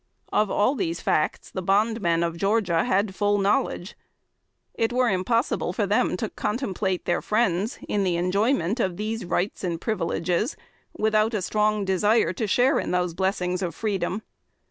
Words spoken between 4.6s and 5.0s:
It